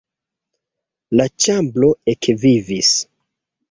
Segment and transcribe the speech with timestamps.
[1.21, 2.95] La ĉambro ekvivis.